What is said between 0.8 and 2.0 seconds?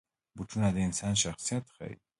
انسان شخصیت ښيي.